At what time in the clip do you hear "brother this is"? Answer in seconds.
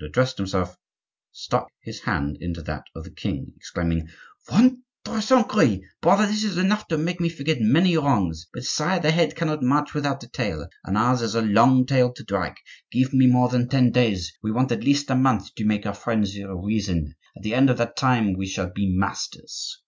6.02-6.58